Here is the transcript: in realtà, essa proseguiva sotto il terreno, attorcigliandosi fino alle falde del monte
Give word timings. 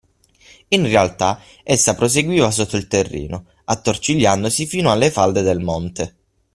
in 0.69 0.81
realtà, 0.83 1.39
essa 1.61 1.93
proseguiva 1.93 2.49
sotto 2.49 2.75
il 2.75 2.87
terreno, 2.87 3.45
attorcigliandosi 3.65 4.65
fino 4.65 4.91
alle 4.91 5.11
falde 5.11 5.43
del 5.43 5.59
monte 5.59 6.15